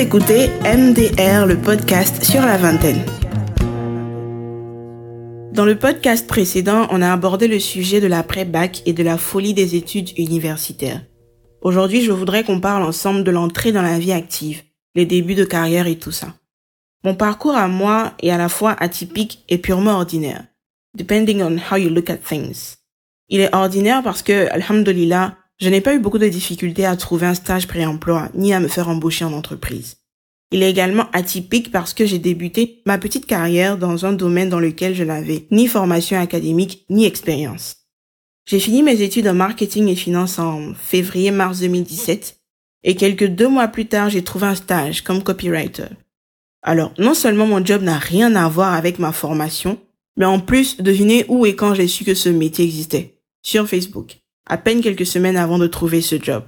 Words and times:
écoutez 0.00 0.48
MDR, 0.64 1.44
le 1.44 1.60
podcast 1.60 2.24
sur 2.24 2.40
la 2.40 2.56
vingtaine. 2.56 3.04
Dans 5.52 5.66
le 5.66 5.76
podcast 5.78 6.26
précédent, 6.26 6.88
on 6.90 7.02
a 7.02 7.12
abordé 7.12 7.48
le 7.48 7.58
sujet 7.58 8.00
de 8.00 8.06
l'après-bac 8.06 8.80
et 8.86 8.94
de 8.94 9.02
la 9.02 9.18
folie 9.18 9.52
des 9.52 9.76
études 9.76 10.18
universitaires. 10.18 11.02
Aujourd'hui, 11.60 12.00
je 12.00 12.12
voudrais 12.12 12.44
qu'on 12.44 12.62
parle 12.62 12.84
ensemble 12.84 13.24
de 13.24 13.30
l'entrée 13.30 13.72
dans 13.72 13.82
la 13.82 13.98
vie 13.98 14.12
active, 14.12 14.62
les 14.94 15.04
débuts 15.04 15.34
de 15.34 15.44
carrière 15.44 15.86
et 15.86 15.98
tout 15.98 16.12
ça. 16.12 16.28
Mon 17.04 17.14
parcours 17.14 17.54
à 17.54 17.68
moi 17.68 18.14
est 18.22 18.30
à 18.30 18.38
la 18.38 18.48
fois 18.48 18.74
atypique 18.80 19.44
et 19.50 19.58
purement 19.58 19.96
ordinaire, 19.96 20.46
depending 20.96 21.42
on 21.42 21.58
how 21.58 21.76
you 21.76 21.90
look 21.90 22.08
at 22.08 22.16
things. 22.16 22.76
Il 23.28 23.40
est 23.40 23.54
ordinaire 23.54 24.02
parce 24.02 24.22
que, 24.22 24.50
alhamdulillah, 24.50 25.36
je 25.60 25.68
n'ai 25.68 25.82
pas 25.82 25.94
eu 25.94 25.98
beaucoup 25.98 26.18
de 26.18 26.28
difficultés 26.28 26.86
à 26.86 26.96
trouver 26.96 27.26
un 27.26 27.34
stage 27.34 27.66
pré-emploi 27.66 28.30
ni 28.34 28.54
à 28.54 28.60
me 28.60 28.68
faire 28.68 28.88
embaucher 28.88 29.24
en 29.24 29.32
entreprise. 29.32 29.98
Il 30.52 30.62
est 30.62 30.70
également 30.70 31.06
atypique 31.12 31.70
parce 31.70 31.94
que 31.94 32.06
j'ai 32.06 32.18
débuté 32.18 32.82
ma 32.86 32.98
petite 32.98 33.26
carrière 33.26 33.76
dans 33.76 34.06
un 34.06 34.12
domaine 34.12 34.48
dans 34.48 34.58
lequel 34.58 34.94
je 34.94 35.04
n'avais 35.04 35.46
ni 35.50 35.68
formation 35.68 36.18
académique 36.18 36.84
ni 36.88 37.04
expérience. 37.04 37.76
J'ai 38.46 38.58
fini 38.58 38.82
mes 38.82 39.02
études 39.02 39.28
en 39.28 39.34
marketing 39.34 39.88
et 39.88 39.94
finance 39.94 40.38
en 40.38 40.74
février-mars 40.74 41.60
2017 41.60 42.40
et 42.82 42.96
quelques 42.96 43.28
deux 43.28 43.48
mois 43.48 43.68
plus 43.68 43.86
tard, 43.86 44.08
j'ai 44.08 44.24
trouvé 44.24 44.46
un 44.46 44.54
stage 44.54 45.02
comme 45.02 45.22
copywriter. 45.22 45.88
Alors, 46.62 46.92
non 46.98 47.14
seulement 47.14 47.46
mon 47.46 47.64
job 47.64 47.82
n'a 47.82 47.98
rien 47.98 48.34
à 48.34 48.48
voir 48.48 48.72
avec 48.74 48.98
ma 48.98 49.12
formation, 49.12 49.78
mais 50.16 50.24
en 50.24 50.40
plus, 50.40 50.78
devinez 50.78 51.26
où 51.28 51.46
et 51.46 51.54
quand 51.54 51.74
j'ai 51.74 51.86
su 51.86 52.04
que 52.04 52.14
ce 52.14 52.28
métier 52.28 52.64
existait. 52.64 53.20
Sur 53.42 53.68
Facebook 53.68 54.20
à 54.46 54.58
peine 54.58 54.80
quelques 54.80 55.06
semaines 55.06 55.36
avant 55.36 55.58
de 55.58 55.66
trouver 55.66 56.00
ce 56.00 56.20
job. 56.20 56.44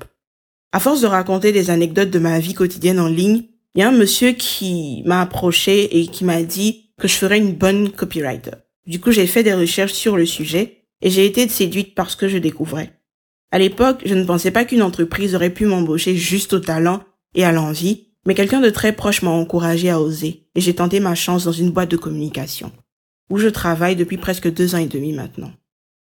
À 0.72 0.80
force 0.80 1.02
de 1.02 1.06
raconter 1.06 1.52
des 1.52 1.70
anecdotes 1.70 2.10
de 2.10 2.18
ma 2.18 2.38
vie 2.38 2.54
quotidienne 2.54 3.00
en 3.00 3.08
ligne, 3.08 3.44
il 3.74 3.80
y 3.80 3.82
a 3.82 3.88
un 3.88 3.92
monsieur 3.92 4.32
qui 4.32 5.02
m'a 5.06 5.20
approché 5.20 5.98
et 5.98 6.06
qui 6.06 6.24
m'a 6.24 6.42
dit 6.42 6.92
que 6.98 7.08
je 7.08 7.14
ferais 7.14 7.38
une 7.38 7.54
bonne 7.54 7.90
copywriter. 7.90 8.52
Du 8.86 9.00
coup, 9.00 9.12
j'ai 9.12 9.26
fait 9.26 9.42
des 9.42 9.54
recherches 9.54 9.92
sur 9.92 10.16
le 10.16 10.26
sujet 10.26 10.84
et 11.00 11.10
j'ai 11.10 11.26
été 11.26 11.48
séduite 11.48 11.94
par 11.94 12.10
ce 12.10 12.16
que 12.16 12.28
je 12.28 12.38
découvrais. 12.38 12.98
À 13.50 13.58
l'époque, 13.58 14.02
je 14.04 14.14
ne 14.14 14.24
pensais 14.24 14.50
pas 14.50 14.64
qu'une 14.64 14.82
entreprise 14.82 15.34
aurait 15.34 15.50
pu 15.50 15.66
m'embaucher 15.66 16.16
juste 16.16 16.54
au 16.54 16.60
talent 16.60 17.02
et 17.34 17.44
à 17.44 17.52
l'envie, 17.52 18.08
mais 18.26 18.34
quelqu'un 18.34 18.60
de 18.60 18.70
très 18.70 18.92
proche 18.92 19.22
m'a 19.22 19.30
encouragé 19.30 19.90
à 19.90 20.00
oser 20.00 20.48
et 20.54 20.60
j'ai 20.60 20.74
tenté 20.74 21.00
ma 21.00 21.14
chance 21.14 21.44
dans 21.44 21.52
une 21.52 21.70
boîte 21.70 21.90
de 21.90 21.96
communication, 21.96 22.72
où 23.30 23.38
je 23.38 23.48
travaille 23.48 23.96
depuis 23.96 24.16
presque 24.16 24.52
deux 24.52 24.74
ans 24.74 24.78
et 24.78 24.86
demi 24.86 25.12
maintenant. 25.12 25.52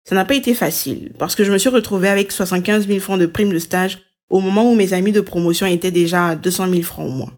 Ça 0.05 0.14
n'a 0.14 0.24
pas 0.24 0.34
été 0.34 0.52
facile, 0.52 1.12
parce 1.19 1.34
que 1.34 1.44
je 1.44 1.52
me 1.52 1.58
suis 1.58 1.70
retrouvée 1.70 2.08
avec 2.08 2.30
75 2.30 2.86
000 2.86 3.00
francs 3.00 3.19
de 3.19 3.27
prime 3.27 3.52
de 3.52 3.58
stage 3.58 4.00
au 4.28 4.41
moment 4.41 4.70
où 4.70 4.74
mes 4.74 4.92
amis 4.92 5.12
de 5.12 5.20
promotion 5.20 5.66
étaient 5.66 5.91
déjà 5.91 6.28
à 6.28 6.36
200 6.36 6.70
000 6.70 6.83
francs 6.83 7.08
au 7.08 7.12
mois. 7.12 7.33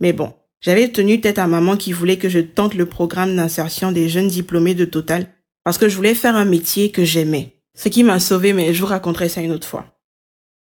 Mais 0.00 0.12
bon, 0.12 0.34
j'avais 0.60 0.88
tenu 0.88 1.20
tête 1.20 1.38
à 1.38 1.46
maman 1.46 1.76
qui 1.76 1.92
voulait 1.92 2.18
que 2.18 2.28
je 2.28 2.38
tente 2.38 2.74
le 2.74 2.86
programme 2.86 3.34
d'insertion 3.36 3.92
des 3.92 4.08
jeunes 4.08 4.28
diplômés 4.28 4.74
de 4.74 4.84
Total, 4.84 5.26
parce 5.64 5.78
que 5.78 5.88
je 5.88 5.96
voulais 5.96 6.14
faire 6.14 6.36
un 6.36 6.44
métier 6.44 6.90
que 6.90 7.04
j'aimais. 7.04 7.56
Ce 7.74 7.88
qui 7.88 8.02
m'a 8.02 8.20
sauvé, 8.20 8.52
mais 8.52 8.74
je 8.74 8.80
vous 8.80 8.86
raconterai 8.86 9.28
ça 9.28 9.40
une 9.40 9.52
autre 9.52 9.66
fois. 9.66 9.86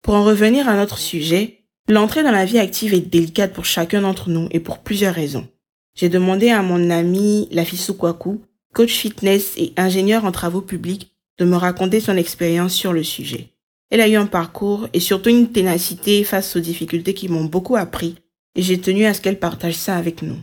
Pour 0.02 0.14
en 0.14 0.24
revenir 0.24 0.68
à 0.68 0.76
notre 0.76 0.98
sujet, 0.98 1.64
l'entrée 1.88 2.22
dans 2.22 2.30
la 2.30 2.44
vie 2.44 2.58
active 2.58 2.92
est 2.92 3.00
délicate 3.00 3.52
pour 3.52 3.64
chacun 3.64 4.02
d'entre 4.02 4.28
nous 4.28 4.48
et 4.50 4.60
pour 4.60 4.78
plusieurs 4.78 5.14
raisons. 5.14 5.48
J'ai 5.94 6.08
demandé 6.08 6.50
à 6.50 6.62
mon 6.62 6.90
ami 6.90 7.48
Lafisu 7.50 7.94
Kwaku, 7.94 8.40
coach 8.74 8.92
fitness 8.92 9.54
et 9.56 9.72
ingénieur 9.76 10.24
en 10.24 10.32
travaux 10.32 10.60
publics, 10.60 11.14
de 11.40 11.46
me 11.46 11.56
raconter 11.56 12.00
son 12.00 12.18
expérience 12.18 12.74
sur 12.74 12.92
le 12.92 13.02
sujet. 13.02 13.48
Elle 13.90 14.02
a 14.02 14.08
eu 14.08 14.16
un 14.16 14.26
parcours 14.26 14.86
et 14.92 15.00
surtout 15.00 15.30
une 15.30 15.50
ténacité 15.50 16.22
face 16.22 16.54
aux 16.54 16.60
difficultés 16.60 17.14
qui 17.14 17.28
m'ont 17.28 17.46
beaucoup 17.46 17.76
appris 17.76 18.16
et 18.54 18.62
j'ai 18.62 18.80
tenu 18.80 19.06
à 19.06 19.14
ce 19.14 19.22
qu'elle 19.22 19.38
partage 19.38 19.74
ça 19.74 19.96
avec 19.96 20.20
nous. 20.20 20.38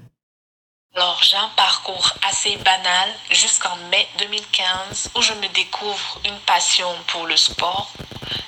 Alors 0.95 1.21
j'ai 1.21 1.37
un 1.37 1.51
parcours 1.55 2.13
assez 2.27 2.57
banal 2.57 3.09
jusqu'en 3.29 3.75
mai 3.91 4.07
2015 4.17 5.11
où 5.15 5.21
je 5.21 5.33
me 5.33 5.53
découvre 5.53 6.19
une 6.25 6.39
passion 6.47 6.89
pour 7.07 7.27
le 7.27 7.37
sport, 7.37 7.93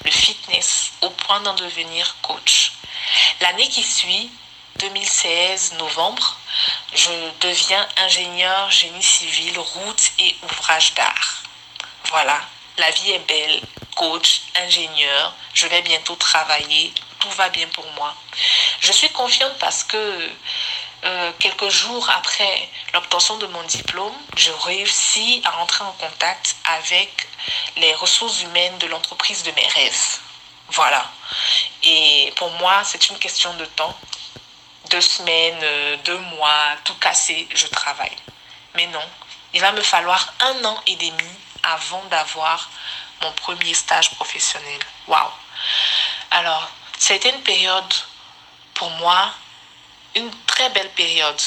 le 0.04 0.10
fitness, 0.10 0.92
au 1.04 1.12
point 1.12 1.42
d'en 1.42 1.54
devenir 1.54 2.16
coach. 2.24 2.74
L'année 3.42 3.68
qui 3.68 3.84
suit, 3.84 4.32
2016, 4.80 5.74
novembre, 5.78 6.40
je 6.96 7.12
deviens 7.42 7.88
ingénieur 7.98 8.72
génie 8.72 9.04
civil, 9.04 9.60
route 9.60 10.12
et 10.20 10.36
ouvrage 10.44 10.96
d'art. 10.96 11.44
Voilà, 12.10 12.42
la 12.78 12.90
vie 12.90 13.12
est 13.12 13.28
belle, 13.28 13.62
coach, 13.96 14.42
ingénieur, 14.56 15.34
je 15.54 15.68
vais 15.68 15.84
bientôt 15.84 16.16
travailler, 16.16 16.92
tout 17.20 17.30
va 17.32 17.50
bien 17.50 17.68
pour 17.68 17.86
moi. 17.92 18.16
Je 18.80 18.92
suis 18.92 19.10
confiante 19.10 19.58
parce 19.60 19.84
que 19.84 20.32
euh, 21.04 21.32
quelques 21.38 21.70
jours 21.70 22.10
après 22.10 22.68
l'obtention 22.94 23.38
de 23.38 23.46
mon 23.48 23.62
diplôme, 23.64 24.16
je 24.36 24.52
réussis 24.52 25.42
à 25.46 25.52
rentrer 25.52 25.84
en 25.84 25.92
contact 25.94 26.56
avec 26.66 27.28
les 27.78 27.94
ressources 27.94 28.42
humaines 28.42 28.78
de 28.80 28.88
l'entreprise 28.88 29.44
de 29.44 29.52
mes 29.52 29.68
rêves. 29.68 30.20
Voilà. 30.70 31.06
Et 31.84 32.34
pour 32.38 32.50
moi, 32.54 32.82
c'est 32.86 33.10
une 33.10 33.20
question 33.20 33.54
de 33.54 33.66
temps. 33.66 33.96
Deux 34.90 35.02
semaines, 35.02 35.60
euh, 35.62 35.98
deux 36.06 36.18
mois, 36.18 36.76
tout 36.84 36.96
cassé, 36.96 37.48
je 37.54 37.68
travaille. 37.68 38.18
Mais 38.74 38.88
non, 38.88 39.06
il 39.54 39.62
va 39.62 39.72
me 39.74 39.82
falloir 39.82 40.34
un 40.40 40.66
an 40.66 40.82
et 40.88 40.96
demi 40.96 41.30
avant 41.74 42.04
d'avoir 42.06 42.70
mon 43.22 43.32
premier 43.34 43.74
stage 43.74 44.12
professionnel. 44.12 44.80
Waouh! 45.08 45.32
Alors, 46.32 46.70
ça 46.98 47.14
a 47.14 47.18
été 47.18 47.30
une 47.30 47.42
période 47.42 47.94
pour 48.74 48.90
moi, 48.92 49.34
une 50.16 50.32
très 50.46 50.70
belle 50.70 50.92
période. 50.92 51.42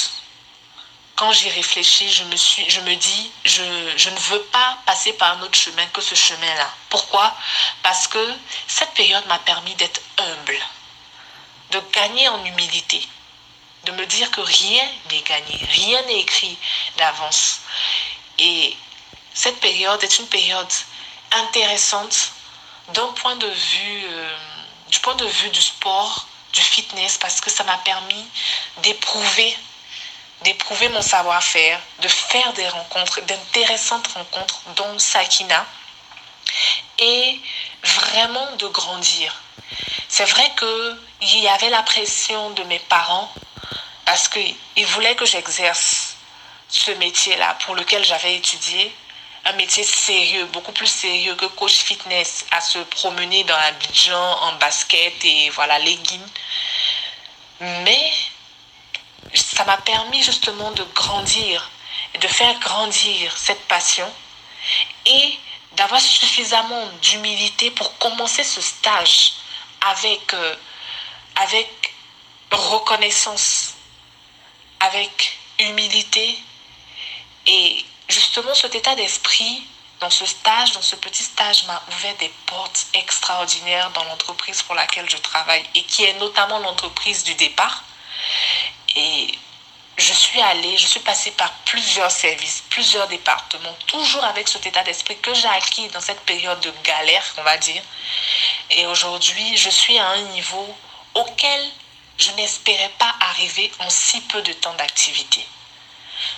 Quand 1.15 1.33
j'y 1.33 1.50
réfléchis, 1.50 2.10
je 2.10 2.25
me, 2.25 2.37
suis, 2.37 2.69
je 2.69 2.81
me 2.81 2.94
dis, 2.97 3.31
je, 3.44 3.62
je 3.97 4.10
ne 4.10 4.19
veux 4.19 4.43
pas 4.44 4.78
passer 4.87 5.12
par 5.12 5.37
un 5.37 5.43
autre 5.43 5.59
chemin 5.59 5.87
que 5.87 6.00
ce 6.00 6.15
chemin-là. 6.15 6.69
Pourquoi? 6.89 7.34
Parce 7.83 8.09
que 8.09 8.34
cette 8.66 8.93
période 8.94 9.27
m'a 9.27 9.39
permis 9.41 9.75
d'être 9.75 10.00
humble, 10.19 10.59
de 11.71 11.81
gagner 11.93 12.28
en 12.28 12.44
humilité, 12.44 13.06
de 13.84 13.93
me 13.93 14.06
dire 14.06 14.31
que 14.31 14.41
rien 14.41 14.84
n'est 15.10 15.22
gagné, 15.22 15.66
rien 15.71 16.03
n'est 16.03 16.21
écrit 16.21 16.59
d'avance. 16.97 17.60
Et 18.39 18.77
cette 19.34 19.60
période 19.60 20.03
est 20.03 20.19
une 20.19 20.28
période 20.28 20.72
intéressante 21.32 22.32
d'un 22.88 23.09
point 23.09 23.37
de 23.37 23.47
vue, 23.47 24.04
euh, 24.04 24.37
du 24.91 24.98
point 25.00 25.15
de 25.15 25.25
vue 25.25 25.50
du 25.50 25.62
sport, 25.62 26.26
du 26.53 26.60
fitness, 26.60 27.16
parce 27.19 27.41
que 27.41 27.50
ça 27.50 27.65
m'a 27.65 27.78
permis 27.78 28.26
d'éprouver, 28.78 29.56
d'éprouver 30.42 30.88
mon 30.91 31.00
savoir-faire, 31.00 31.81
de 32.00 32.09
faire 32.09 32.53
des 32.53 32.69
rencontres, 32.69 33.21
d'intéressantes 33.22 34.06
rencontres, 34.09 34.60
dont 34.76 34.98
Sakina, 34.98 35.66
et 36.98 37.41
vraiment 37.82 38.56
de 38.56 38.66
grandir. 38.69 39.34
C'est 40.09 40.26
vrai 40.26 40.53
qu'il 40.59 41.41
y 41.41 41.48
avait 41.48 41.71
la 41.71 41.82
pression 41.82 42.50
de 42.50 42.62
mes 42.65 42.78
parents 42.81 43.32
parce 44.04 44.28
qu'ils 44.28 44.87
voulaient 44.88 45.16
que 45.16 45.25
j'exerce 45.25 46.16
ce 46.69 46.91
métier-là 46.91 47.56
pour 47.65 47.75
lequel 47.75 48.04
j'avais 48.04 48.34
étudié 48.34 48.94
un 49.44 49.53
métier 49.54 49.82
sérieux, 49.82 50.47
beaucoup 50.47 50.72
plus 50.72 50.86
sérieux 50.86 51.34
que 51.34 51.47
coach 51.47 51.75
fitness, 51.75 52.44
à 52.50 52.60
se 52.60 52.78
promener 52.78 53.44
dans 53.44 53.56
Abidjan 53.56 54.38
en 54.42 54.53
basket 54.56 55.25
et 55.25 55.50
voilà, 55.50 55.78
leggings. 55.80 56.20
Mais 57.60 58.12
ça 59.34 59.64
m'a 59.64 59.78
permis 59.78 60.22
justement 60.22 60.70
de 60.72 60.84
grandir, 60.94 61.70
de 62.20 62.28
faire 62.28 62.58
grandir 62.60 63.36
cette 63.36 63.62
passion 63.66 64.10
et 65.06 65.39
d'avoir 65.72 66.00
suffisamment 66.00 66.86
d'humilité 67.00 67.71
pour 67.71 67.97
commencer 67.98 68.45
ce 68.45 68.60
stage 68.60 69.33
avec, 69.80 70.34
euh, 70.34 70.54
avec 71.36 71.68
reconnaissance, 72.50 73.74
avec 74.80 75.38
humilité 75.59 76.38
et 77.47 77.84
justement, 78.12 78.54
cet 78.54 78.74
état 78.74 78.94
d'esprit 78.94 79.62
dans 80.00 80.10
ce 80.10 80.26
stage, 80.26 80.72
dans 80.72 80.82
ce 80.82 80.97
petit 80.97 81.22
stage, 81.22 81.64
m'a 81.64 81.82
ouvert 81.92 82.14
des 82.16 82.32
portes 82.47 82.86
extraordinaires 82.94 83.91
dans 83.91 84.04
l'entreprise 84.04 84.62
pour 84.62 84.74
laquelle 84.74 85.09
je 85.09 85.16
travaille 85.16 85.64
et 85.74 85.82
qui 85.84 86.04
est 86.04 86.14
notamment 86.14 86.59
l'entreprise 86.59 87.24
du 87.24 87.34
départ. 87.34 87.84
Et 88.97 89.38
je 89.97 90.12
suis 90.12 90.41
allée, 90.41 90.76
je 90.76 90.86
suis 90.86 91.00
passée 91.00 91.30
par 91.32 91.53
plusieurs 91.64 92.10
services, 92.10 92.64
plusieurs 92.68 93.09
départements, 93.09 93.76
toujours 93.86 94.24
avec 94.24 94.48
cet 94.48 94.66
état 94.66 94.82
d'esprit 94.82 95.18
que 95.18 95.32
j'ai 95.34 95.48
acquis 95.48 95.88
dans 95.88 96.00
cette 96.00 96.20
période 96.20 96.60
de 96.60 96.72
galère, 96.82 97.24
on 97.38 97.42
va 97.42 97.56
dire. 97.56 97.82
Et 98.70 98.86
aujourd'hui, 98.86 99.56
je 99.56 99.70
suis 99.70 99.98
à 99.98 100.09
un 100.09 100.22
niveau 100.36 100.76
auquel 101.14 101.70
je 102.18 102.30
n'espérais 102.32 102.92
pas 102.98 103.14
arriver 103.20 103.70
en 103.78 103.88
si 103.88 104.20
peu 104.22 104.42
de 104.42 104.53
temps 104.53 104.74
d'activité 104.74 105.47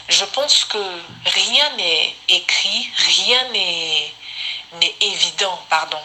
je 0.09 0.25
pense 0.27 0.65
que 0.65 1.03
rien 1.27 1.71
n'est 1.77 2.15
écrit, 2.29 2.91
rien 2.97 3.49
n'est 3.51 4.13
évident, 5.01 5.59
pardon. 5.69 6.01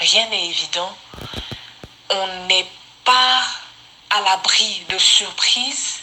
Rien 0.00 0.28
n'est 0.28 0.46
évident. 0.46 0.96
On 2.10 2.26
n'est 2.46 2.66
pas 3.04 3.42
à 4.10 4.20
l'abri 4.20 4.84
de 4.88 4.98
surprises, 4.98 6.00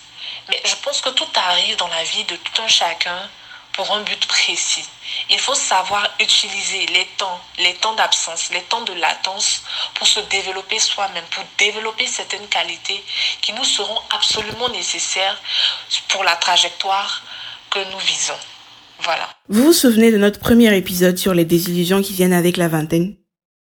mais 0.50 0.62
je 0.66 0.76
pense 0.76 1.02
que 1.02 1.10
tout 1.10 1.28
arrive 1.36 1.76
dans 1.78 1.88
la 1.88 2.04
vie 2.04 2.24
de 2.26 2.36
tout 2.36 2.62
un 2.62 2.68
chacun 2.68 3.30
pour 3.74 3.92
un 3.92 4.04
but 4.04 4.26
précis. 4.28 4.84
Il 5.30 5.40
faut 5.40 5.56
savoir 5.56 6.10
utiliser 6.20 6.86
les 6.88 7.08
temps, 7.18 7.40
les 7.60 7.74
temps 7.76 7.96
d'absence, 7.96 8.50
les 8.54 8.62
temps 8.62 8.84
de 8.84 8.94
latence 8.94 9.64
pour 9.96 10.08
se 10.08 10.20
développer 10.30 10.80
soi-même, 10.80 11.24
pour 11.32 11.44
développer 11.58 12.06
certaines 12.06 12.48
qualités 12.48 13.04
qui 13.42 13.54
nous 13.54 13.64
seront 13.64 14.00
absolument 14.10 14.70
nécessaires 14.70 15.42
pour 16.10 16.24
la 16.24 16.36
trajectoire 16.36 17.24
que 17.70 17.80
nous 17.92 18.00
visons. 18.00 18.40
Voilà. 19.04 19.30
Vous 19.50 19.64
vous 19.64 19.74
souvenez 19.74 20.12
de 20.12 20.18
notre 20.18 20.40
premier 20.40 20.76
épisode 20.76 21.18
sur 21.18 21.34
les 21.34 21.46
désillusions 21.46 22.02
qui 22.02 22.14
viennent 22.14 22.34
avec 22.34 22.58
la 22.58 22.68
vingtaine? 22.68 23.16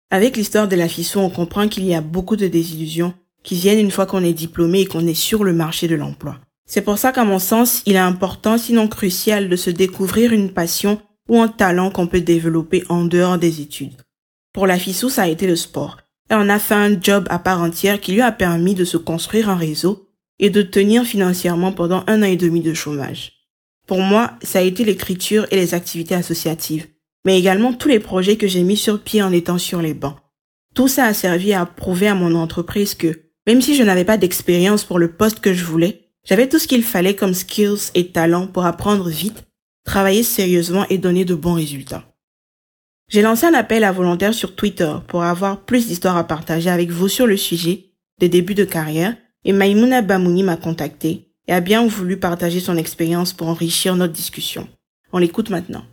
Avec 0.09 0.35
l'histoire 0.35 0.67
de 0.67 0.75
la 0.75 0.89
FISO, 0.89 1.21
on 1.21 1.29
comprend 1.29 1.69
qu'il 1.69 1.85
y 1.85 1.95
a 1.95 2.01
beaucoup 2.01 2.35
de 2.35 2.47
désillusions 2.47 3.13
qui 3.43 3.55
viennent 3.55 3.79
une 3.79 3.91
fois 3.91 4.05
qu'on 4.05 4.23
est 4.23 4.33
diplômé 4.33 4.81
et 4.81 4.85
qu'on 4.85 5.07
est 5.07 5.13
sur 5.13 5.43
le 5.43 5.53
marché 5.53 5.87
de 5.87 5.95
l'emploi. 5.95 6.35
C'est 6.73 6.83
pour 6.83 6.97
ça 6.97 7.11
qu'à 7.11 7.25
mon 7.25 7.37
sens, 7.37 7.83
il 7.85 7.95
est 7.95 7.97
important, 7.97 8.57
sinon 8.57 8.87
crucial, 8.87 9.49
de 9.49 9.57
se 9.57 9.69
découvrir 9.69 10.31
une 10.31 10.53
passion 10.53 11.01
ou 11.27 11.41
un 11.41 11.49
talent 11.49 11.91
qu'on 11.91 12.07
peut 12.07 12.21
développer 12.21 12.85
en 12.87 13.03
dehors 13.03 13.37
des 13.37 13.59
études. 13.59 14.01
Pour 14.53 14.67
la 14.67 14.79
Fissou, 14.79 15.09
ça 15.09 15.23
a 15.23 15.27
été 15.27 15.47
le 15.47 15.57
sport. 15.57 15.97
Elle 16.29 16.37
en 16.37 16.47
a 16.47 16.59
fait 16.59 16.75
un 16.75 16.97
job 16.97 17.27
à 17.29 17.39
part 17.39 17.61
entière 17.61 17.99
qui 17.99 18.13
lui 18.13 18.21
a 18.21 18.31
permis 18.31 18.73
de 18.73 18.85
se 18.85 18.95
construire 18.95 19.49
un 19.49 19.57
réseau 19.57 20.07
et 20.39 20.49
de 20.49 20.61
tenir 20.61 21.03
financièrement 21.03 21.73
pendant 21.73 22.05
un 22.07 22.21
an 22.21 22.25
et 22.25 22.37
demi 22.37 22.61
de 22.61 22.73
chômage. 22.73 23.33
Pour 23.85 23.99
moi, 23.99 24.31
ça 24.41 24.59
a 24.59 24.61
été 24.61 24.85
l'écriture 24.85 25.47
et 25.51 25.57
les 25.57 25.73
activités 25.73 26.15
associatives, 26.15 26.87
mais 27.25 27.37
également 27.37 27.73
tous 27.73 27.89
les 27.89 27.99
projets 27.99 28.37
que 28.37 28.47
j'ai 28.47 28.63
mis 28.63 28.77
sur 28.77 29.01
pied 29.01 29.21
en 29.21 29.33
étant 29.33 29.57
sur 29.57 29.81
les 29.81 29.93
bancs. 29.93 30.15
Tout 30.73 30.87
ça 30.87 31.03
a 31.03 31.13
servi 31.13 31.51
à 31.51 31.65
prouver 31.65 32.07
à 32.07 32.15
mon 32.15 32.33
entreprise 32.33 32.95
que, 32.95 33.23
même 33.45 33.61
si 33.61 33.75
je 33.75 33.83
n'avais 33.83 34.05
pas 34.05 34.15
d'expérience 34.15 34.85
pour 34.85 34.99
le 34.99 35.11
poste 35.11 35.41
que 35.41 35.53
je 35.53 35.65
voulais, 35.65 36.10
j'avais 36.23 36.47
tout 36.47 36.59
ce 36.59 36.67
qu'il 36.67 36.83
fallait 36.83 37.15
comme 37.15 37.33
skills 37.33 37.91
et 37.93 38.07
talents 38.07 38.47
pour 38.47 38.65
apprendre 38.65 39.09
vite, 39.09 39.43
travailler 39.85 40.23
sérieusement 40.23 40.85
et 40.89 40.97
donner 40.97 41.25
de 41.25 41.35
bons 41.35 41.53
résultats. 41.53 42.03
J'ai 43.09 43.21
lancé 43.21 43.45
un 43.45 43.53
appel 43.53 43.83
à 43.83 43.91
volontaires 43.91 44.33
sur 44.33 44.55
Twitter 44.55 44.93
pour 45.07 45.23
avoir 45.23 45.61
plus 45.61 45.87
d'histoires 45.87 46.17
à 46.17 46.23
partager 46.23 46.69
avec 46.69 46.91
vous 46.91 47.09
sur 47.09 47.27
le 47.27 47.35
sujet 47.35 47.91
des 48.19 48.29
débuts 48.29 48.55
de 48.55 48.63
carrière 48.63 49.15
et 49.43 49.51
Maimouna 49.51 50.01
Bamouni 50.01 50.43
m'a 50.43 50.55
contacté 50.55 51.31
et 51.47 51.53
a 51.53 51.59
bien 51.59 51.85
voulu 51.85 52.17
partager 52.17 52.59
son 52.59 52.77
expérience 52.77 53.33
pour 53.33 53.47
enrichir 53.47 53.95
notre 53.95 54.13
discussion. 54.13 54.67
On 55.11 55.17
l'écoute 55.17 55.49
maintenant. 55.49 55.83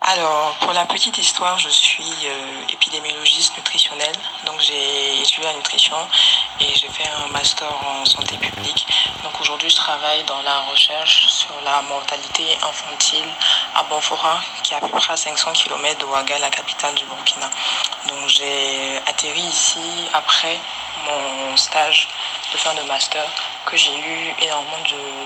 Alors, 0.00 0.56
pour 0.60 0.72
la 0.72 0.86
petite 0.86 1.18
histoire, 1.18 1.58
je 1.58 1.68
suis 1.68 2.02
euh, 2.26 2.66
épidémiologiste 3.26 3.56
nutritionnelle. 3.56 4.14
Donc, 4.44 4.60
j'ai 4.60 5.20
étudié 5.20 5.44
la 5.44 5.54
nutrition 5.54 5.96
et 6.60 6.74
j'ai 6.74 6.88
fait 6.88 7.08
un 7.08 7.28
master 7.28 7.68
en 7.86 8.04
santé 8.04 8.36
publique. 8.36 8.86
Donc, 9.22 9.40
aujourd'hui, 9.40 9.68
je 9.68 9.76
travaille 9.76 10.22
dans 10.24 10.42
la 10.42 10.60
recherche 10.60 11.26
sur 11.26 11.54
la 11.64 11.82
mortalité 11.82 12.44
infantile 12.62 13.28
à 13.74 13.82
Bonfora, 13.84 14.40
qui 14.62 14.74
est 14.74 14.76
à 14.76 14.80
peu 14.80 14.88
près 14.88 15.12
à 15.12 15.16
500 15.16 15.52
km 15.52 15.98
de 15.98 16.04
Ouaga, 16.04 16.38
la 16.38 16.50
capitale 16.50 16.94
du 16.94 17.04
Burkina. 17.06 17.50
Donc, 18.08 18.28
j'ai 18.28 18.98
atterri 19.06 19.40
ici 19.40 20.08
après 20.12 20.58
mon 21.04 21.56
stage 21.56 22.08
de 22.52 22.58
fin 22.58 22.74
de 22.74 22.82
master 22.82 23.24
que 23.66 23.76
j'ai 23.76 23.96
eu 23.96 24.34
énormément 24.42 24.78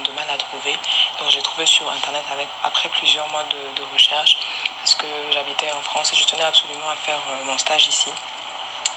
de, 0.05 0.12
mal 0.12 0.29
à 0.31 0.37
trouver. 0.37 0.73
Donc 1.19 1.31
j'ai 1.31 1.43
trouvé 1.43 1.67
sur 1.67 1.88
internet 1.91 2.25
après 2.64 2.88
plusieurs 2.88 3.29
mois 3.29 3.44
de, 3.44 3.82
recherche 3.93 4.38
parce 4.81 4.94
que 4.94 5.06
j'habitais 5.31 5.71
en 5.73 5.82
France 5.82 6.12
et 6.12 6.17
je 6.17 6.25
tenais 6.25 6.43
absolument 6.43 6.88
à 6.91 6.97
faire 6.97 7.21
euh, 7.29 7.44
mon 7.44 7.59
stage 7.59 7.87
ici 7.87 8.11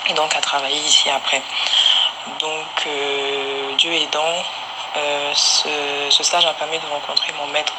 et 0.10 0.14
donc 0.14 0.36
à 0.36 0.42
travailler 0.42 0.80
ici 0.80 1.10
après. 1.10 1.42
Donc 2.40 2.88
euh, 2.88 3.76
Dieu 3.78 3.94
aidant, 3.94 4.44
euh, 4.96 5.34
ce, 5.34 6.24
stage 6.24 6.46
a 6.46 6.54
permis 6.54 6.80
de 6.80 6.86
rencontrer 6.86 7.34
mon 7.34 7.48
maître 7.48 7.74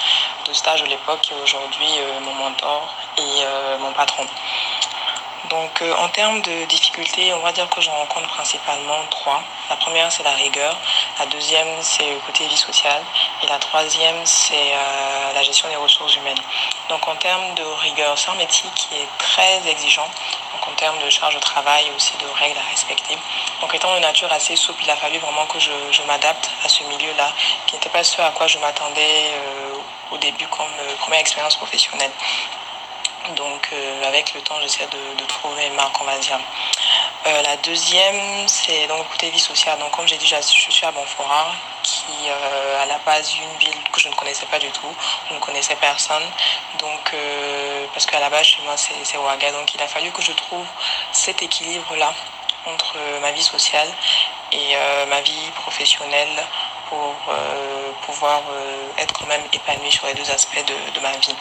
de 0.47 0.53
stage 0.53 0.83
de 0.83 0.89
l'époque 0.89 1.21
qui 1.23 1.33
est 1.33 1.43
aujourd'hui 1.43 1.89
mon 2.23 2.35
mentor 2.35 2.95
et 3.17 3.45
mon 3.81 3.93
patron. 3.93 4.27
Donc 5.49 5.83
en 5.99 6.09
termes 6.09 6.43
de 6.43 6.65
difficultés, 6.65 7.33
on 7.33 7.39
va 7.39 7.53
dire 7.53 7.69
que 7.71 7.81
j'en 7.81 7.93
rencontre 7.93 8.29
principalement 8.29 8.99
trois. 9.11 9.43
La 9.71 9.77
première, 9.77 10.11
c'est 10.12 10.23
la 10.23 10.33
rigueur. 10.33 10.77
La 11.19 11.27
deuxième, 11.27 11.69
c'est 11.81 12.11
le 12.11 12.19
côté 12.27 12.45
vie 12.47 12.57
sociale. 12.57 13.03
Et 13.43 13.47
la 13.47 13.59
troisième, 13.59 14.17
c'est 14.25 14.73
euh, 14.73 15.33
la 15.33 15.43
gestion 15.45 15.69
des 15.69 15.77
ressources 15.77 16.17
humaines. 16.17 16.41
Donc 16.89 17.07
en 17.07 17.15
termes 17.15 17.55
de 17.55 17.63
rigueur, 17.63 18.19
c'est 18.19 18.31
un 18.31 18.35
métier 18.35 18.69
qui 18.75 18.97
est 18.97 19.09
très 19.19 19.69
exigeant. 19.69 20.09
Donc 20.53 20.67
en 20.67 20.73
termes 20.73 20.99
de 20.99 21.09
charge 21.11 21.37
de 21.37 21.41
travail, 21.41 21.85
aussi 21.97 22.15
de 22.17 22.27
règles 22.41 22.59
à 22.59 22.69
respecter. 22.69 23.17
Donc 23.61 23.73
étant 23.75 23.95
de 23.95 24.01
nature 24.01 24.33
assez 24.33 24.57
souple, 24.57 24.83
il 24.83 24.91
a 24.91 24.97
fallu 24.97 25.19
vraiment 25.19 25.47
que 25.47 25.61
je, 25.61 26.03
m'adapte 26.03 26.51
à 26.65 26.69
ce 26.69 26.83
milieu-là, 26.83 27.33
qui 27.67 27.75
n'était 27.75 27.91
pas 27.91 28.03
ce 28.03 28.21
à 28.21 28.31
quoi 28.31 28.49
je 28.49 28.59
m'attendais 28.59 29.31
euh, 29.35 29.75
au 30.11 30.19
début 30.19 30.49
comme 30.49 30.75
première 30.99 31.21
expérience 31.21 31.57
professionnelle. 31.57 32.13
Donc 33.37 33.71
euh, 33.73 34.07
avec 34.07 34.35
le 34.35 34.41
temps, 34.43 34.61
j'essaie 34.61 34.87
de, 34.87 35.25
trouver 35.27 35.67
une 35.67 35.75
marque, 35.75 35.99
on 36.01 36.05
va 36.05 36.19
dire. 36.19 36.39
Euh, 37.26 37.43
la 37.43 37.56
deuxième, 37.56 38.47
c'est 38.47 38.87
donc 38.87 39.09
côté 39.09 39.31
vie 39.31 39.38
sociale. 39.38 39.79
Donc 39.79 39.93
comme 39.93 40.06
j'ai 40.06 40.19
dit, 40.19 40.26
je 40.26 40.43
suis 40.43 40.85
à 40.85 40.93
Bonfora, 40.93 41.53
qui 41.82 42.05
euh, 42.29 42.82
à 42.82 42.87
la 42.87 42.99
base 42.99 43.35
une 43.35 43.59
ville 43.59 43.82
que 43.91 43.99
je 43.99 44.09
ne 44.09 44.15
connaissais 44.15 44.44
pas 44.47 44.59
du 44.59 44.71
tout. 44.71 44.94
Je 45.31 45.35
ne 45.35 45.38
connaissais 45.38 45.75
personne. 45.76 46.23
Donc 46.79 47.15
parce 47.94 48.05
qu'à 48.06 48.21
la 48.21 48.29
base 48.29 48.44
chez 48.44 48.62
moi 48.62 48.75
c'est 48.76 49.17
Ouaga. 49.17 49.53
Donc 49.53 49.75
il 49.75 49.81
a 49.81 49.88
fallu 49.88 50.11
que 50.11 50.21
je 50.21 50.32
trouve 50.32 50.67
cet 51.12 51.43
équilibre-là 51.43 52.12
entre 52.67 52.97
ma 53.23 53.31
vie 53.32 53.43
sociale 53.43 53.88
et 54.53 54.77
ma 55.09 55.20
vie 55.23 55.50
professionnelle 55.55 56.37
pour 56.91 57.15
pouvoir 58.03 58.43
être 58.99 59.15
quand 59.15 59.27
même 59.27 59.44
épanouie 59.53 59.93
sur 59.93 60.06
les 60.06 60.15
deux 60.15 60.31
aspects 60.31 60.65
de 60.94 61.00
ma 61.00 61.12
vie. 61.19 61.37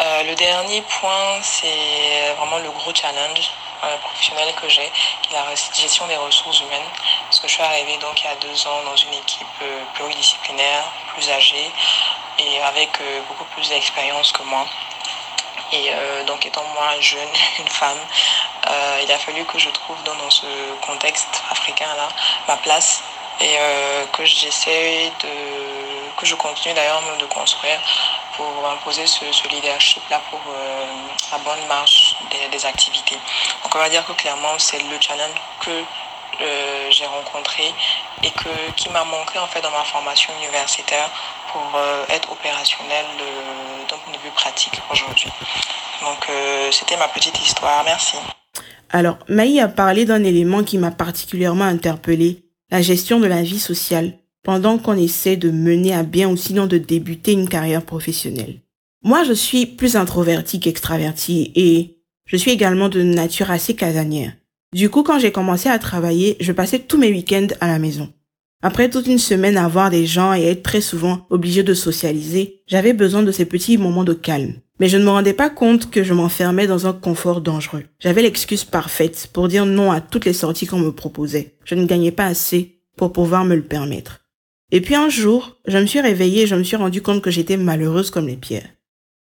Euh, 0.00 0.22
le 0.22 0.34
dernier 0.34 0.80
point, 0.82 1.42
c'est 1.42 2.32
vraiment 2.38 2.58
le 2.58 2.70
gros 2.70 2.94
challenge 2.94 3.50
euh, 3.84 3.96
professionnel 3.98 4.54
que 4.60 4.68
j'ai, 4.68 4.90
qui 5.22 5.30
est 5.30 5.36
la 5.36 5.54
gestion 5.54 6.06
des 6.06 6.16
ressources 6.16 6.60
humaines. 6.60 6.88
Parce 7.24 7.40
que 7.40 7.48
je 7.48 7.54
suis 7.54 7.62
arrivée 7.62 7.96
donc 7.98 8.20
il 8.20 8.24
y 8.24 8.28
a 8.28 8.34
deux 8.36 8.66
ans 8.66 8.82
dans 8.84 8.96
une 8.96 9.14
équipe 9.14 9.46
euh, 9.62 9.84
pluridisciplinaire, 9.94 10.84
plus 11.14 11.30
âgée 11.30 11.70
et 12.38 12.60
avec 12.62 12.90
beaucoup 13.28 13.44
plus 13.44 13.68
d'expérience 13.68 14.32
que 14.32 14.42
moi. 14.44 14.64
Et 15.72 15.90
donc 16.26 16.46
étant 16.46 16.64
moi 16.74 16.98
jeune, 17.00 17.28
une 17.58 17.68
femme, 17.68 17.98
il 19.02 19.12
a 19.12 19.18
fallu 19.18 19.44
que 19.44 19.58
je 19.58 19.68
trouve 19.68 20.02
dans, 20.04 20.30
ce 20.30 20.46
contexte 20.80 21.42
africain-là 21.50 22.08
ma 22.48 22.56
place 22.56 23.02
et 23.40 23.58
que 24.12 24.24
j'essaie 24.24 25.12
de 25.20 25.28
que 26.16 26.26
je 26.26 26.34
continue 26.34 26.74
d'ailleurs 26.74 27.02
de 27.18 27.26
construire 27.26 27.78
pour 28.36 28.68
imposer 28.68 29.06
ce, 29.06 29.24
leadership-là 29.48 30.20
pour 30.30 30.40
euh, 30.48 30.84
la 31.32 31.38
bonne 31.38 31.66
marche 31.68 32.16
des, 32.30 32.66
activités. 32.66 33.16
Donc 33.62 33.74
on 33.74 33.78
va 33.78 33.88
dire 33.88 34.04
que 34.06 34.12
clairement 34.12 34.58
c'est 34.58 34.78
le 34.78 35.00
challenge 35.00 35.40
que 35.60 35.70
euh, 35.70 36.90
j'ai 36.90 37.06
rencontré 37.06 37.72
et 38.22 38.30
que, 38.30 38.72
qui 38.76 38.88
m'a 38.90 39.04
manqué 39.04 39.38
en 39.38 39.46
fait 39.46 39.60
dans 39.60 39.70
ma 39.70 39.84
formation 39.84 40.32
universitaire 40.38 41.10
pour 41.52 41.72
euh, 41.74 42.04
être 42.10 42.30
opérationnel 42.30 43.06
d'un 43.88 43.96
point 43.96 44.12
de 44.12 44.18
vue 44.18 44.30
pratique 44.34 44.78
aujourd'hui. 44.90 45.30
Donc 46.02 46.28
c'était 46.70 46.96
ma 46.96 47.08
petite 47.08 47.38
histoire. 47.40 47.82
Merci. 47.84 48.16
Alors, 48.90 49.18
Maï 49.28 49.60
a 49.60 49.68
parlé 49.68 50.04
d'un 50.04 50.24
élément 50.24 50.64
qui 50.64 50.78
m'a 50.78 50.90
particulièrement 50.90 51.64
interpellé, 51.64 52.44
la 52.70 52.82
gestion 52.82 53.20
de 53.20 53.26
la 53.26 53.42
vie 53.42 53.60
sociale 53.60 54.19
pendant 54.42 54.78
qu'on 54.78 54.96
essaie 54.96 55.36
de 55.36 55.50
mener 55.50 55.92
à 55.92 56.02
bien 56.02 56.28
ou 56.28 56.36
sinon 56.36 56.66
de 56.66 56.78
débuter 56.78 57.32
une 57.32 57.48
carrière 57.48 57.84
professionnelle. 57.84 58.60
Moi, 59.02 59.24
je 59.24 59.32
suis 59.32 59.66
plus 59.66 59.96
introvertie 59.96 60.60
qu'extravertie 60.60 61.52
et 61.54 61.98
je 62.26 62.36
suis 62.36 62.50
également 62.50 62.88
de 62.88 63.02
nature 63.02 63.50
assez 63.50 63.74
casanière. 63.74 64.32
Du 64.72 64.88
coup, 64.88 65.02
quand 65.02 65.18
j'ai 65.18 65.32
commencé 65.32 65.68
à 65.68 65.78
travailler, 65.78 66.36
je 66.40 66.52
passais 66.52 66.78
tous 66.78 66.98
mes 66.98 67.10
week-ends 67.10 67.48
à 67.60 67.66
la 67.66 67.78
maison. 67.78 68.12
Après 68.62 68.90
toute 68.90 69.06
une 69.06 69.18
semaine 69.18 69.56
à 69.56 69.68
voir 69.68 69.88
des 69.88 70.06
gens 70.06 70.34
et 70.34 70.44
être 70.44 70.62
très 70.62 70.82
souvent 70.82 71.26
obligé 71.30 71.62
de 71.62 71.72
socialiser, 71.72 72.62
j'avais 72.66 72.92
besoin 72.92 73.22
de 73.22 73.32
ces 73.32 73.46
petits 73.46 73.78
moments 73.78 74.04
de 74.04 74.12
calme. 74.12 74.54
Mais 74.78 74.88
je 74.88 74.98
ne 74.98 75.04
me 75.04 75.10
rendais 75.10 75.32
pas 75.32 75.50
compte 75.50 75.90
que 75.90 76.04
je 76.04 76.14
m'enfermais 76.14 76.66
dans 76.66 76.86
un 76.86 76.92
confort 76.92 77.40
dangereux. 77.40 77.84
J'avais 78.00 78.22
l'excuse 78.22 78.64
parfaite 78.64 79.28
pour 79.32 79.48
dire 79.48 79.64
non 79.64 79.90
à 79.90 80.00
toutes 80.00 80.26
les 80.26 80.34
sorties 80.34 80.66
qu'on 80.66 80.78
me 80.78 80.92
proposait. 80.92 81.54
Je 81.64 81.74
ne 81.74 81.86
gagnais 81.86 82.12
pas 82.12 82.26
assez 82.26 82.80
pour 82.96 83.12
pouvoir 83.12 83.44
me 83.44 83.56
le 83.56 83.62
permettre. 83.62 84.19
Et 84.72 84.80
puis 84.80 84.94
un 84.94 85.08
jour, 85.08 85.56
je 85.66 85.78
me 85.78 85.86
suis 85.86 86.00
réveillée 86.00 86.42
et 86.42 86.46
je 86.46 86.54
me 86.54 86.62
suis 86.62 86.76
rendu 86.76 87.02
compte 87.02 87.22
que 87.22 87.30
j'étais 87.30 87.56
malheureuse 87.56 88.10
comme 88.10 88.28
les 88.28 88.36
pierres. 88.36 88.68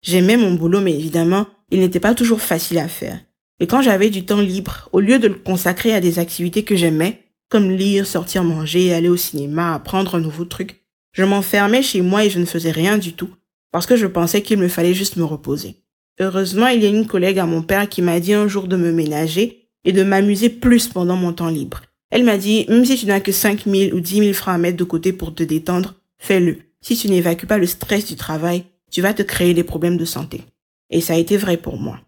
J'aimais 0.03 0.37
mon 0.37 0.53
boulot, 0.53 0.81
mais 0.81 0.93
évidemment, 0.93 1.47
il 1.71 1.79
n'était 1.79 1.99
pas 1.99 2.15
toujours 2.15 2.41
facile 2.41 2.79
à 2.79 2.87
faire. 2.87 3.19
Et 3.59 3.67
quand 3.67 3.81
j'avais 3.81 4.09
du 4.09 4.25
temps 4.25 4.41
libre, 4.41 4.89
au 4.91 4.99
lieu 4.99 5.19
de 5.19 5.27
le 5.27 5.35
consacrer 5.35 5.93
à 5.93 6.01
des 6.01 6.19
activités 6.19 6.63
que 6.63 6.75
j'aimais, 6.75 7.21
comme 7.49 7.69
lire, 7.69 8.07
sortir 8.07 8.43
manger, 8.43 8.93
aller 8.93 9.09
au 9.09 9.17
cinéma, 9.17 9.75
apprendre 9.75 10.15
un 10.15 10.19
nouveau 10.19 10.45
truc, 10.45 10.83
je 11.11 11.23
m'enfermais 11.23 11.81
chez 11.83 12.01
moi 12.01 12.23
et 12.25 12.29
je 12.29 12.39
ne 12.39 12.45
faisais 12.45 12.71
rien 12.71 12.97
du 12.97 13.13
tout, 13.13 13.29
parce 13.71 13.85
que 13.85 13.95
je 13.95 14.07
pensais 14.07 14.41
qu'il 14.41 14.57
me 14.57 14.67
fallait 14.67 14.93
juste 14.93 15.17
me 15.17 15.23
reposer. 15.23 15.75
Heureusement, 16.19 16.67
il 16.67 16.81
y 16.81 16.85
a 16.85 16.89
une 16.89 17.07
collègue 17.07 17.39
à 17.39 17.45
mon 17.45 17.61
père 17.61 17.89
qui 17.89 18.01
m'a 18.01 18.19
dit 18.19 18.33
un 18.33 18.47
jour 18.47 18.67
de 18.67 18.77
me 18.77 18.91
ménager 18.91 19.69
et 19.85 19.91
de 19.91 20.03
m'amuser 20.03 20.49
plus 20.49 20.87
pendant 20.87 21.15
mon 21.15 21.33
temps 21.33 21.49
libre. 21.49 21.81
Elle 22.11 22.25
m'a 22.25 22.37
dit, 22.37 22.65
même 22.67 22.85
si 22.85 22.97
tu 22.97 23.05
n'as 23.05 23.21
que 23.21 23.31
5 23.31 23.63
000 23.65 23.95
ou 23.95 24.01
10 24.01 24.17
000 24.17 24.33
francs 24.33 24.55
à 24.55 24.57
mettre 24.57 24.77
de 24.77 24.83
côté 24.83 25.13
pour 25.13 25.33
te 25.33 25.43
détendre, 25.43 25.95
fais-le. 26.19 26.57
Si 26.81 26.97
tu 26.97 27.07
n'évacues 27.07 27.47
pas 27.47 27.57
le 27.57 27.65
stress 27.65 28.05
du 28.05 28.15
travail, 28.15 28.65
tu 28.91 29.01
vas 29.01 29.13
te 29.13 29.23
créer 29.23 29.53
des 29.53 29.63
problèmes 29.63 29.97
de 29.97 30.05
santé. 30.05 30.41
Et 30.89 30.99
ça 30.99 31.13
a 31.13 31.17
été 31.17 31.37
vrai 31.37 31.57
pour 31.57 31.77
moi. 31.77 31.99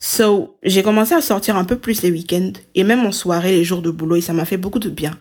So, 0.00 0.58
j'ai 0.62 0.82
commencé 0.82 1.14
à 1.14 1.22
sortir 1.22 1.56
un 1.56 1.64
peu 1.64 1.76
plus 1.76 2.02
les 2.02 2.10
week-ends 2.10 2.52
et 2.74 2.84
même 2.84 3.04
en 3.04 3.10
soirée 3.10 3.52
les 3.52 3.64
jours 3.64 3.82
de 3.82 3.90
boulot 3.90 4.16
et 4.16 4.20
ça 4.20 4.32
m'a 4.32 4.44
fait 4.44 4.56
beaucoup 4.56 4.78
de 4.78 4.90
bien. 4.90 5.18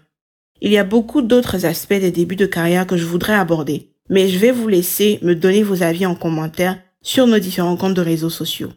Il 0.61 0.71
y 0.71 0.77
a 0.77 0.83
beaucoup 0.83 1.21
d'autres 1.21 1.65
aspects 1.65 1.93
des 1.93 2.11
débuts 2.11 2.35
de 2.35 2.45
carrière 2.45 2.85
que 2.85 2.97
je 2.97 3.05
voudrais 3.05 3.33
aborder, 3.33 3.91
mais 4.09 4.27
je 4.27 4.37
vais 4.37 4.51
vous 4.51 4.67
laisser 4.67 5.19
me 5.21 5.35
donner 5.35 5.63
vos 5.63 5.83
avis 5.83 6.05
en 6.05 6.15
commentaire 6.15 6.77
sur 7.01 7.27
nos 7.27 7.39
différents 7.39 7.77
comptes 7.77 7.93
de 7.93 8.01
réseaux 8.01 8.29
sociaux. 8.29 8.71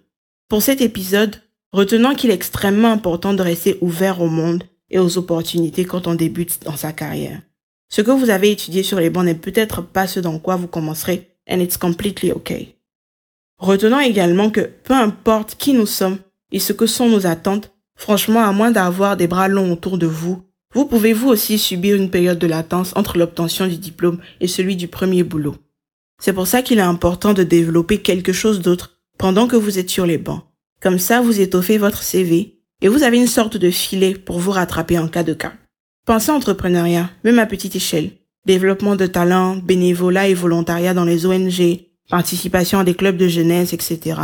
Pour 0.48 0.62
cet 0.62 0.80
épisode, 0.80 1.36
retenons 1.72 2.14
qu'il 2.14 2.30
est 2.30 2.34
extrêmement 2.34 2.92
important 2.92 3.34
de 3.34 3.42
rester 3.42 3.76
ouvert 3.80 4.20
au 4.20 4.28
monde 4.28 4.64
et 4.90 4.98
aux 4.98 5.18
opportunités 5.18 5.84
quand 5.84 6.06
on 6.06 6.14
débute 6.14 6.62
dans 6.64 6.76
sa 6.76 6.92
carrière. 6.92 7.40
Ce 7.88 8.02
que 8.02 8.10
vous 8.10 8.30
avez 8.30 8.52
étudié 8.52 8.82
sur 8.82 9.00
les 9.00 9.10
bancs 9.10 9.24
n'est 9.24 9.34
peut-être 9.34 9.82
pas 9.82 10.06
ce 10.06 10.20
dans 10.20 10.38
quoi 10.38 10.56
vous 10.56 10.68
commencerez, 10.68 11.28
and 11.48 11.60
it's 11.60 11.76
completely 11.76 12.32
okay. 12.32 12.76
Retenons 13.58 14.00
également 14.00 14.50
que 14.50 14.60
peu 14.60 14.94
importe 14.94 15.56
qui 15.56 15.72
nous 15.72 15.86
sommes 15.86 16.18
et 16.52 16.60
ce 16.60 16.72
que 16.72 16.86
sont 16.86 17.08
nos 17.08 17.26
attentes, 17.26 17.72
franchement, 17.94 18.42
à 18.42 18.52
moins 18.52 18.70
d'avoir 18.70 19.16
des 19.16 19.26
bras 19.26 19.48
longs 19.48 19.72
autour 19.72 19.98
de 19.98 20.06
vous, 20.06 20.42
vous 20.72 20.86
pouvez 20.86 21.12
vous 21.12 21.28
aussi 21.28 21.58
subir 21.58 21.96
une 21.96 22.10
période 22.10 22.38
de 22.38 22.46
latence 22.46 22.92
entre 22.96 23.18
l'obtention 23.18 23.66
du 23.66 23.76
diplôme 23.76 24.20
et 24.40 24.46
celui 24.46 24.76
du 24.76 24.88
premier 24.88 25.24
boulot. 25.24 25.56
C'est 26.22 26.32
pour 26.32 26.46
ça 26.46 26.62
qu'il 26.62 26.78
est 26.78 26.82
important 26.82 27.34
de 27.34 27.42
développer 27.42 27.98
quelque 27.98 28.32
chose 28.32 28.60
d'autre 28.60 29.00
pendant 29.18 29.48
que 29.48 29.56
vous 29.56 29.78
êtes 29.78 29.90
sur 29.90 30.06
les 30.06 30.18
bancs. 30.18 30.42
Comme 30.80 30.98
ça, 30.98 31.20
vous 31.20 31.40
étoffez 31.40 31.76
votre 31.76 32.02
CV 32.02 32.59
et 32.82 32.88
vous 32.88 33.02
avez 33.02 33.18
une 33.18 33.26
sorte 33.26 33.56
de 33.56 33.70
filet 33.70 34.14
pour 34.14 34.38
vous 34.38 34.50
rattraper 34.50 34.98
en 34.98 35.08
cas 35.08 35.22
de 35.22 35.34
cas. 35.34 35.52
Pensez 36.06 36.30
entrepreneuriat, 36.30 37.10
même 37.24 37.38
à 37.38 37.46
petite 37.46 37.76
échelle. 37.76 38.10
Développement 38.46 38.96
de 38.96 39.06
talents, 39.06 39.56
bénévolat 39.56 40.28
et 40.28 40.34
volontariat 40.34 40.94
dans 40.94 41.04
les 41.04 41.26
ONG, 41.26 41.80
participation 42.08 42.78
à 42.78 42.84
des 42.84 42.94
clubs 42.94 43.16
de 43.16 43.28
jeunesse, 43.28 43.72
etc. 43.72 44.20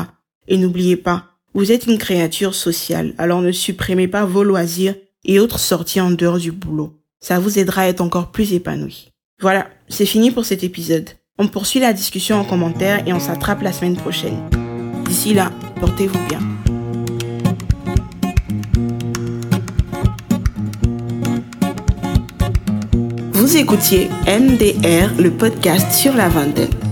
Et 0.48 0.56
n'oubliez 0.56 0.96
pas, 0.96 1.26
vous 1.54 1.72
êtes 1.72 1.86
une 1.86 1.98
créature 1.98 2.54
sociale, 2.54 3.14
alors 3.18 3.42
ne 3.42 3.52
supprimez 3.52 4.08
pas 4.08 4.24
vos 4.24 4.42
loisirs 4.42 4.94
et 5.24 5.38
autres 5.38 5.58
sorties 5.58 6.00
en 6.00 6.10
dehors 6.10 6.38
du 6.38 6.52
boulot. 6.52 6.94
Ça 7.20 7.38
vous 7.38 7.58
aidera 7.58 7.82
à 7.82 7.86
être 7.86 8.00
encore 8.00 8.30
plus 8.30 8.52
épanoui. 8.52 9.10
Voilà, 9.40 9.68
c'est 9.88 10.06
fini 10.06 10.30
pour 10.30 10.44
cet 10.44 10.64
épisode. 10.64 11.10
On 11.38 11.48
poursuit 11.48 11.80
la 11.80 11.92
discussion 11.92 12.36
en 12.36 12.44
commentaire 12.44 13.06
et 13.06 13.12
on 13.12 13.20
s'attrape 13.20 13.62
la 13.62 13.72
semaine 13.72 13.96
prochaine. 13.96 14.38
D'ici 15.06 15.34
là, 15.34 15.52
portez-vous 15.80 16.18
bien. 16.28 16.40
Vous 23.46 23.56
écoutiez 23.58 24.10
MDR, 24.26 25.12
le 25.20 25.30
podcast 25.30 25.92
sur 25.92 26.16
la 26.16 26.28
vingtaine. 26.28 26.85